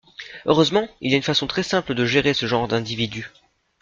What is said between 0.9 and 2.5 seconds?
il y a une façon très simple de gérer ce